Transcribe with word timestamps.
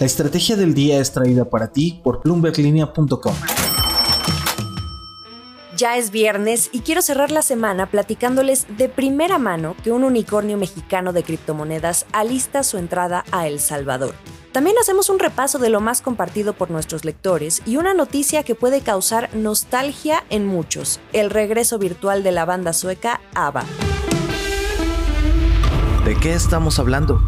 La 0.00 0.06
estrategia 0.06 0.56
del 0.56 0.74
día 0.74 0.98
es 0.98 1.12
traída 1.12 1.44
para 1.44 1.68
ti 1.68 2.00
por 2.02 2.20
bloomberglinea.com. 2.24 3.34
Ya 5.76 5.96
es 5.96 6.10
viernes 6.10 6.68
y 6.72 6.80
quiero 6.80 7.00
cerrar 7.00 7.30
la 7.30 7.42
semana 7.42 7.86
platicándoles 7.86 8.66
de 8.76 8.88
primera 8.88 9.38
mano 9.38 9.76
que 9.84 9.92
un 9.92 10.02
unicornio 10.02 10.56
mexicano 10.56 11.12
de 11.12 11.22
criptomonedas 11.22 12.06
alista 12.12 12.64
su 12.64 12.78
entrada 12.78 13.24
a 13.30 13.46
El 13.46 13.60
Salvador. 13.60 14.14
También 14.50 14.76
hacemos 14.80 15.10
un 15.10 15.20
repaso 15.20 15.58
de 15.58 15.68
lo 15.68 15.80
más 15.80 16.00
compartido 16.00 16.54
por 16.54 16.70
nuestros 16.70 17.04
lectores 17.04 17.62
y 17.64 17.76
una 17.76 17.94
noticia 17.94 18.42
que 18.42 18.54
puede 18.54 18.80
causar 18.80 19.30
nostalgia 19.34 20.24
en 20.28 20.46
muchos, 20.46 21.00
el 21.12 21.30
regreso 21.30 21.78
virtual 21.78 22.24
de 22.24 22.32
la 22.32 22.44
banda 22.44 22.72
sueca 22.72 23.20
ABBA. 23.34 23.64
¿De 26.04 26.16
qué 26.16 26.34
estamos 26.34 26.78
hablando? 26.78 27.20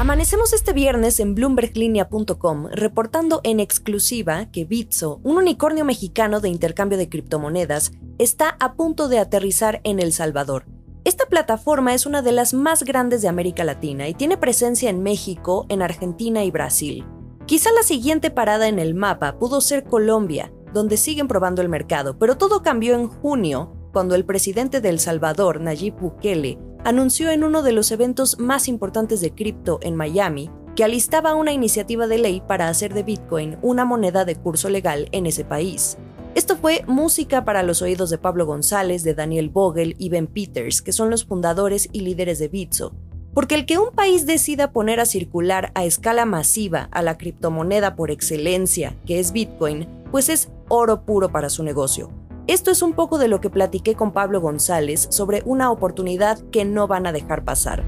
Amanecemos 0.00 0.54
este 0.54 0.72
viernes 0.72 1.20
en 1.20 1.34
bloomberglinea.com 1.34 2.68
reportando 2.72 3.42
en 3.44 3.60
exclusiva 3.60 4.50
que 4.50 4.64
Bitso, 4.64 5.20
un 5.24 5.36
unicornio 5.36 5.84
mexicano 5.84 6.40
de 6.40 6.48
intercambio 6.48 6.96
de 6.96 7.10
criptomonedas, 7.10 7.92
está 8.16 8.56
a 8.60 8.76
punto 8.76 9.08
de 9.08 9.18
aterrizar 9.18 9.82
en 9.84 10.00
El 10.00 10.14
Salvador. 10.14 10.64
Esta 11.04 11.26
plataforma 11.26 11.92
es 11.92 12.06
una 12.06 12.22
de 12.22 12.32
las 12.32 12.54
más 12.54 12.82
grandes 12.82 13.20
de 13.20 13.28
América 13.28 13.62
Latina 13.62 14.08
y 14.08 14.14
tiene 14.14 14.38
presencia 14.38 14.88
en 14.88 15.02
México, 15.02 15.66
en 15.68 15.82
Argentina 15.82 16.44
y 16.44 16.50
Brasil. 16.50 17.04
Quizá 17.44 17.70
la 17.70 17.82
siguiente 17.82 18.30
parada 18.30 18.68
en 18.68 18.78
el 18.78 18.94
mapa 18.94 19.38
pudo 19.38 19.60
ser 19.60 19.84
Colombia, 19.84 20.50
donde 20.72 20.96
siguen 20.96 21.28
probando 21.28 21.60
el 21.60 21.68
mercado, 21.68 22.18
pero 22.18 22.38
todo 22.38 22.62
cambió 22.62 22.94
en 22.94 23.06
junio, 23.06 23.76
cuando 23.92 24.14
el 24.14 24.24
presidente 24.24 24.80
de 24.80 24.88
El 24.88 24.98
Salvador, 24.98 25.60
Nayib 25.60 25.96
Bukele, 26.00 26.58
anunció 26.84 27.30
en 27.30 27.44
uno 27.44 27.62
de 27.62 27.72
los 27.72 27.90
eventos 27.90 28.38
más 28.38 28.68
importantes 28.68 29.20
de 29.20 29.32
cripto 29.34 29.78
en 29.82 29.96
Miami 29.96 30.50
que 30.76 30.84
alistaba 30.84 31.34
una 31.34 31.52
iniciativa 31.52 32.06
de 32.06 32.18
ley 32.18 32.42
para 32.46 32.68
hacer 32.68 32.94
de 32.94 33.02
Bitcoin 33.02 33.58
una 33.62 33.84
moneda 33.84 34.24
de 34.24 34.36
curso 34.36 34.68
legal 34.70 35.08
en 35.12 35.26
ese 35.26 35.44
país. 35.44 35.98
Esto 36.34 36.56
fue 36.56 36.84
música 36.86 37.44
para 37.44 37.62
los 37.62 37.82
oídos 37.82 38.08
de 38.08 38.18
Pablo 38.18 38.46
González, 38.46 39.02
de 39.02 39.14
Daniel 39.14 39.50
Vogel 39.50 39.96
y 39.98 40.08
Ben 40.10 40.28
Peters, 40.28 40.80
que 40.80 40.92
son 40.92 41.10
los 41.10 41.24
fundadores 41.24 41.88
y 41.92 42.00
líderes 42.00 42.38
de 42.38 42.48
Bitso. 42.48 42.94
Porque 43.34 43.56
el 43.56 43.66
que 43.66 43.78
un 43.78 43.90
país 43.90 44.26
decida 44.26 44.72
poner 44.72 45.00
a 45.00 45.06
circular 45.06 45.72
a 45.74 45.84
escala 45.84 46.24
masiva 46.24 46.88
a 46.92 47.02
la 47.02 47.18
criptomoneda 47.18 47.96
por 47.96 48.10
excelencia, 48.10 48.96
que 49.06 49.18
es 49.18 49.32
Bitcoin, 49.32 49.88
pues 50.10 50.28
es 50.28 50.50
oro 50.68 51.04
puro 51.04 51.30
para 51.30 51.50
su 51.50 51.62
negocio. 51.62 52.10
Esto 52.50 52.72
es 52.72 52.82
un 52.82 52.94
poco 52.94 53.18
de 53.18 53.28
lo 53.28 53.40
que 53.40 53.48
platiqué 53.48 53.94
con 53.94 54.12
Pablo 54.12 54.40
González 54.40 55.06
sobre 55.10 55.40
una 55.46 55.70
oportunidad 55.70 56.40
que 56.50 56.64
no 56.64 56.88
van 56.88 57.06
a 57.06 57.12
dejar 57.12 57.44
pasar. 57.44 57.84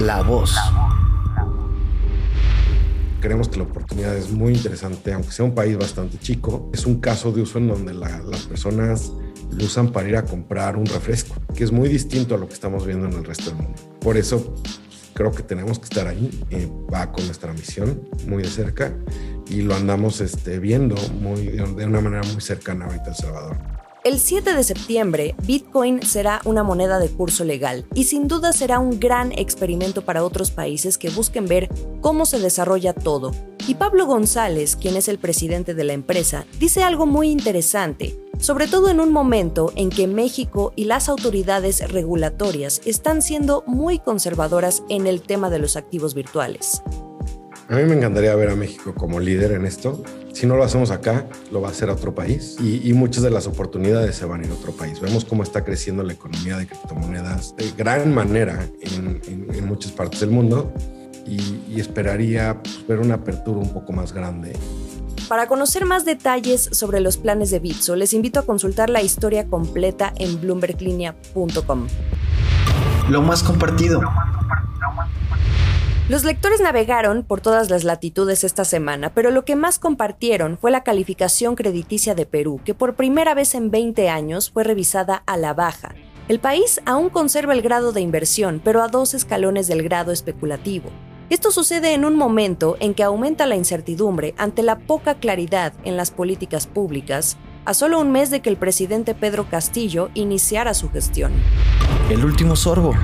La 0.00 0.20
voz. 0.24 0.56
Creemos 3.20 3.48
que 3.48 3.58
la 3.58 3.62
oportunidad 3.62 4.16
es 4.16 4.32
muy 4.32 4.54
interesante, 4.54 5.12
aunque 5.12 5.30
sea 5.30 5.44
un 5.44 5.54
país 5.54 5.78
bastante 5.78 6.18
chico. 6.18 6.70
Es 6.72 6.86
un 6.86 6.98
caso 6.98 7.30
de 7.30 7.42
uso 7.42 7.58
en 7.58 7.68
donde 7.68 7.94
las 7.94 8.46
personas 8.48 9.12
lo 9.52 9.64
usan 9.64 9.92
para 9.92 10.08
ir 10.08 10.16
a 10.16 10.24
comprar 10.24 10.76
un 10.76 10.86
refresco, 10.86 11.36
que 11.54 11.62
es 11.62 11.70
muy 11.70 11.88
distinto 11.88 12.34
a 12.34 12.38
lo 12.38 12.48
que 12.48 12.54
estamos 12.54 12.84
viendo 12.84 13.06
en 13.06 13.12
el 13.12 13.24
resto 13.24 13.50
del 13.50 13.62
mundo. 13.62 13.80
Por 14.00 14.16
eso 14.16 14.56
creo 15.14 15.30
que 15.30 15.44
tenemos 15.44 15.78
que 15.78 15.84
estar 15.84 16.08
ahí, 16.08 16.30
eh, 16.50 16.68
va 16.92 17.12
con 17.12 17.24
nuestra 17.26 17.52
misión 17.52 18.08
muy 18.26 18.42
de 18.42 18.48
cerca 18.48 18.92
y 19.50 19.62
lo 19.62 19.74
andamos 19.74 20.20
este, 20.20 20.58
viendo 20.58 20.94
de 20.94 21.84
una 21.84 22.00
manera 22.00 22.22
muy 22.32 22.40
cercana 22.40 22.88
El 23.06 23.14
Salvador. 23.14 23.58
El 24.02 24.18
7 24.18 24.54
de 24.54 24.64
septiembre, 24.64 25.34
Bitcoin 25.42 26.02
será 26.02 26.40
una 26.46 26.62
moneda 26.62 26.98
de 26.98 27.10
curso 27.10 27.44
legal 27.44 27.84
y 27.94 28.04
sin 28.04 28.28
duda 28.28 28.54
será 28.54 28.78
un 28.78 28.98
gran 28.98 29.30
experimento 29.32 30.06
para 30.06 30.24
otros 30.24 30.50
países 30.50 30.96
que 30.96 31.10
busquen 31.10 31.46
ver 31.46 31.68
cómo 32.00 32.24
se 32.24 32.38
desarrolla 32.38 32.94
todo. 32.94 33.32
Y 33.68 33.74
Pablo 33.74 34.06
González, 34.06 34.74
quien 34.74 34.96
es 34.96 35.08
el 35.08 35.18
presidente 35.18 35.74
de 35.74 35.84
la 35.84 35.92
empresa, 35.92 36.46
dice 36.58 36.82
algo 36.82 37.04
muy 37.04 37.28
interesante, 37.28 38.18
sobre 38.38 38.68
todo 38.68 38.88
en 38.88 39.00
un 39.00 39.12
momento 39.12 39.70
en 39.76 39.90
que 39.90 40.06
México 40.06 40.72
y 40.76 40.84
las 40.84 41.10
autoridades 41.10 41.86
regulatorias 41.92 42.80
están 42.86 43.20
siendo 43.20 43.64
muy 43.66 43.98
conservadoras 43.98 44.82
en 44.88 45.06
el 45.06 45.20
tema 45.20 45.50
de 45.50 45.58
los 45.58 45.76
activos 45.76 46.14
virtuales. 46.14 46.82
A 47.70 47.76
mí 47.76 47.84
me 47.84 47.94
encantaría 47.94 48.34
ver 48.34 48.50
a 48.50 48.56
México 48.56 48.92
como 48.96 49.20
líder 49.20 49.52
en 49.52 49.64
esto. 49.64 50.02
Si 50.32 50.44
no 50.44 50.56
lo 50.56 50.64
hacemos 50.64 50.90
acá, 50.90 51.28
lo 51.52 51.60
va 51.60 51.68
a 51.68 51.70
hacer 51.70 51.88
a 51.88 51.92
otro 51.92 52.12
país 52.12 52.56
y, 52.58 52.92
muchas 52.94 53.22
de 53.22 53.30
las 53.30 53.46
oportunidades 53.46 54.16
se 54.16 54.24
van 54.26 54.40
a 54.40 54.44
ir 54.44 54.50
a 54.50 54.54
otro 54.54 54.72
país. 54.72 55.00
Vemos 55.00 55.24
cómo 55.24 55.44
está 55.44 55.64
creciendo 55.64 56.02
la 56.02 56.12
economía 56.12 56.56
de 56.56 56.66
criptomonedas 56.66 57.54
de 57.54 57.70
gran 57.70 58.12
manera 58.12 58.68
en, 58.80 59.20
muchas 59.68 59.92
partes 59.92 60.18
del 60.18 60.30
mundo 60.30 60.72
y, 61.24 61.78
esperaría 61.78 62.60
pues, 62.60 62.84
ver 62.88 62.98
una 62.98 63.14
apertura 63.14 63.60
un 63.60 63.72
poco 63.72 63.92
más 63.92 64.12
grande. 64.12 64.52
Para 65.28 65.46
conocer 65.46 65.86
más 65.86 66.04
detalles 66.04 66.70
sobre 66.72 66.98
los 66.98 67.18
planes 67.18 67.52
de 67.52 67.60
Bitso, 67.60 67.94
les 67.94 68.14
invito 68.14 68.40
a 68.40 68.42
consultar 68.42 68.90
la 68.90 69.00
historia 69.00 69.46
completa 69.46 70.12
en 70.16 70.40
bloomberglinea.com. 70.40 71.86
Lo 73.08 73.22
más 73.22 73.44
compartido. 73.44 74.00
Los 76.10 76.24
lectores 76.24 76.60
navegaron 76.60 77.22
por 77.22 77.40
todas 77.40 77.70
las 77.70 77.84
latitudes 77.84 78.42
esta 78.42 78.64
semana, 78.64 79.14
pero 79.14 79.30
lo 79.30 79.44
que 79.44 79.54
más 79.54 79.78
compartieron 79.78 80.58
fue 80.58 80.72
la 80.72 80.82
calificación 80.82 81.54
crediticia 81.54 82.16
de 82.16 82.26
Perú, 82.26 82.60
que 82.64 82.74
por 82.74 82.96
primera 82.96 83.32
vez 83.32 83.54
en 83.54 83.70
20 83.70 84.08
años 84.08 84.50
fue 84.50 84.64
revisada 84.64 85.22
a 85.24 85.36
la 85.36 85.54
baja. 85.54 85.94
El 86.26 86.40
país 86.40 86.80
aún 86.84 87.10
conserva 87.10 87.52
el 87.52 87.62
grado 87.62 87.92
de 87.92 88.00
inversión, 88.00 88.60
pero 88.64 88.82
a 88.82 88.88
dos 88.88 89.14
escalones 89.14 89.68
del 89.68 89.84
grado 89.84 90.10
especulativo. 90.10 90.90
Esto 91.28 91.52
sucede 91.52 91.94
en 91.94 92.04
un 92.04 92.16
momento 92.16 92.76
en 92.80 92.94
que 92.94 93.04
aumenta 93.04 93.46
la 93.46 93.54
incertidumbre 93.54 94.34
ante 94.36 94.64
la 94.64 94.80
poca 94.80 95.14
claridad 95.14 95.74
en 95.84 95.96
las 95.96 96.10
políticas 96.10 96.66
públicas, 96.66 97.36
a 97.64 97.72
solo 97.72 98.00
un 98.00 98.10
mes 98.10 98.30
de 98.30 98.40
que 98.40 98.50
el 98.50 98.56
presidente 98.56 99.14
Pedro 99.14 99.48
Castillo 99.48 100.10
iniciara 100.14 100.74
su 100.74 100.90
gestión. 100.90 101.30
El 102.10 102.24
último 102.24 102.56
sorbo. 102.56 102.96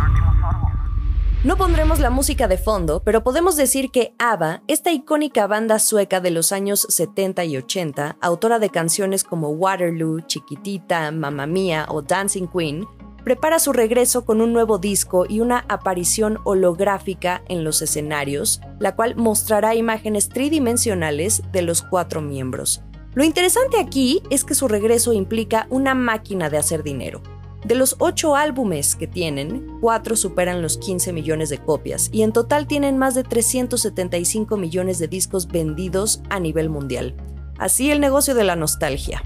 No 1.46 1.56
pondremos 1.56 2.00
la 2.00 2.10
música 2.10 2.48
de 2.48 2.58
fondo, 2.58 3.02
pero 3.04 3.22
podemos 3.22 3.54
decir 3.54 3.92
que 3.92 4.16
ABBA, 4.18 4.62
esta 4.66 4.90
icónica 4.90 5.46
banda 5.46 5.78
sueca 5.78 6.18
de 6.18 6.32
los 6.32 6.50
años 6.50 6.84
70 6.88 7.44
y 7.44 7.56
80, 7.56 8.16
autora 8.20 8.58
de 8.58 8.68
canciones 8.68 9.22
como 9.22 9.50
Waterloo, 9.50 10.22
Chiquitita, 10.22 11.12
Mamma 11.12 11.46
Mía 11.46 11.86
o 11.88 12.02
Dancing 12.02 12.48
Queen, 12.48 12.84
prepara 13.22 13.60
su 13.60 13.72
regreso 13.72 14.24
con 14.24 14.40
un 14.40 14.52
nuevo 14.52 14.78
disco 14.78 15.24
y 15.28 15.38
una 15.38 15.64
aparición 15.68 16.40
holográfica 16.42 17.44
en 17.46 17.62
los 17.62 17.80
escenarios, 17.80 18.60
la 18.80 18.96
cual 18.96 19.14
mostrará 19.14 19.76
imágenes 19.76 20.28
tridimensionales 20.28 21.44
de 21.52 21.62
los 21.62 21.80
cuatro 21.80 22.22
miembros. 22.22 22.82
Lo 23.14 23.22
interesante 23.22 23.78
aquí 23.78 24.20
es 24.30 24.42
que 24.42 24.56
su 24.56 24.66
regreso 24.66 25.12
implica 25.12 25.68
una 25.70 25.94
máquina 25.94 26.50
de 26.50 26.58
hacer 26.58 26.82
dinero. 26.82 27.22
De 27.66 27.74
los 27.74 27.96
ocho 27.98 28.36
álbumes 28.36 28.94
que 28.94 29.08
tienen, 29.08 29.78
cuatro 29.80 30.14
superan 30.14 30.62
los 30.62 30.78
15 30.78 31.12
millones 31.12 31.48
de 31.48 31.58
copias 31.58 32.10
y 32.12 32.22
en 32.22 32.32
total 32.32 32.68
tienen 32.68 32.96
más 32.96 33.16
de 33.16 33.24
375 33.24 34.56
millones 34.56 35.00
de 35.00 35.08
discos 35.08 35.48
vendidos 35.48 36.22
a 36.30 36.38
nivel 36.38 36.70
mundial. 36.70 37.16
Así 37.58 37.90
el 37.90 37.98
negocio 37.98 38.36
de 38.36 38.44
la 38.44 38.54
nostalgia. 38.54 39.20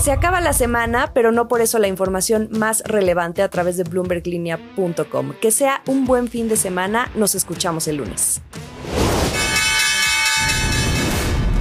Se 0.00 0.12
acaba 0.12 0.40
la 0.40 0.52
semana, 0.52 1.10
pero 1.12 1.32
no 1.32 1.48
por 1.48 1.60
eso 1.60 1.80
la 1.80 1.88
información 1.88 2.48
más 2.52 2.84
relevante 2.86 3.42
a 3.42 3.48
través 3.48 3.76
de 3.76 3.82
bloomberglinea.com. 3.82 5.32
Que 5.40 5.50
sea 5.50 5.82
un 5.88 6.04
buen 6.04 6.28
fin 6.28 6.48
de 6.48 6.54
semana, 6.54 7.10
nos 7.16 7.34
escuchamos 7.34 7.88
el 7.88 7.96
lunes. 7.96 8.40